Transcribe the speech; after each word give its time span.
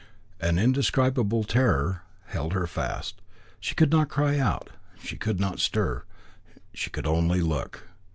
An 0.39 0.57
indescribable 0.57 1.43
terror 1.43 2.01
held 2.25 2.53
her 2.53 2.65
fast. 2.65 3.21
She 3.59 3.75
could 3.75 3.91
not 3.91 4.09
cry 4.09 4.39
out. 4.39 4.71
She 4.99 5.15
could 5.15 5.39
not 5.39 5.59
stir. 5.59 6.05
She 6.73 6.89
could 6.89 7.05
only 7.05 7.39
look. 7.41 7.87